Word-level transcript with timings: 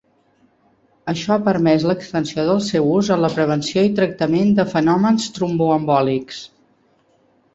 Això 1.11 1.33
ha 1.33 1.43
permès 1.47 1.83
l’extensió 1.89 2.45
del 2.47 2.63
seu 2.69 2.89
ús 2.95 3.11
en 3.15 3.21
la 3.27 3.31
prevenció 3.35 3.83
i 3.89 3.93
tractament 3.99 4.49
de 4.61 4.67
fenòmens 4.73 5.29
tromboembòlics. 5.35 6.41